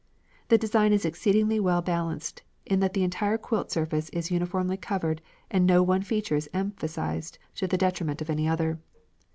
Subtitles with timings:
[0.47, 5.21] The design is exceedingly well balanced in that the entire quilt surface is uniformly covered
[5.51, 8.79] and no one feature is emphasized to the detriment of any other.